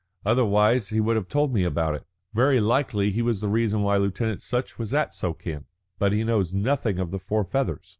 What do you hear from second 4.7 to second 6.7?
was at Suakin, but he knows